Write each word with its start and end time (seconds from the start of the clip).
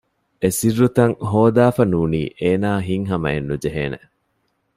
އެސިއްރުތައް 0.41 1.15
ހޯދާފަ 1.29 1.83
ނޫނީ 1.91 2.21
އޭނާ 2.41 2.69
ހިތް 2.87 3.07
ހަމައެއް 3.11 3.47
ނުޖެހޭނެ 3.49 3.99